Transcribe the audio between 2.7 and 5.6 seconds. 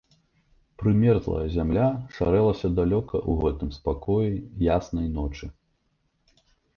далёка ў гэтым спакоі яснай ночы.